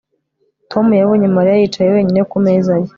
Tom 0.71 0.85
yabonye 1.01 1.27
Mariya 1.35 1.55
yicaye 1.61 1.89
wenyine 1.95 2.21
ku 2.31 2.37
meza 2.45 2.73
ye 2.81 2.89